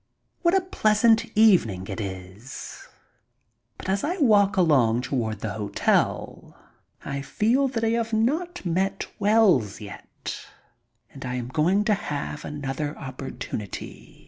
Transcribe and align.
What 0.41 0.55
a 0.57 0.61
pleasant 0.61 1.25
evening 1.37 1.85
it 1.85 2.01
is! 2.01 2.87
But 3.77 3.87
as 3.87 4.03
I 4.03 4.17
walk 4.17 4.57
along 4.57 5.01
toward 5.01 5.41
the 5.41 5.53
hotel 5.53 6.57
I 7.05 7.21
feel 7.21 7.67
that 7.67 7.83
I 7.83 7.89
have 7.89 8.11
not 8.11 8.65
met 8.65 9.05
Wells 9.19 9.79
yet. 9.79 10.43
And 11.13 11.23
I 11.23 11.35
am 11.35 11.49
going 11.49 11.83
to 11.83 11.93
have 11.93 12.43
another 12.43 12.97
opportunity. 12.97 14.17